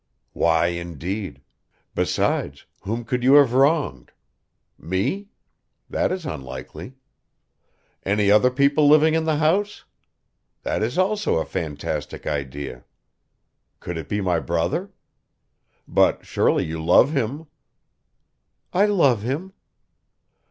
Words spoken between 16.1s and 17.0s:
surely you